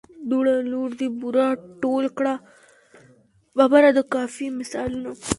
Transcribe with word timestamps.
دوړه، 0.29 0.55
لوړ 0.71 0.89
دي، 0.99 1.07
بوره، 1.19 1.47
ټول 1.81 2.05
کړه، 2.17 2.33
ببره 3.57 3.89
د 3.97 3.99
قافیې 4.13 4.47
مثالونه. 4.59 5.11